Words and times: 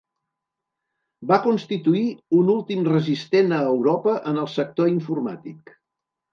Va 1.31 1.37
constituir 1.43 2.01
un 2.39 2.49
últim 2.55 2.83
resistent 2.89 3.55
a 3.61 3.63
Europa 3.77 4.17
en 4.33 4.43
el 4.47 4.53
sector 4.59 4.93
informàtic. 4.97 5.79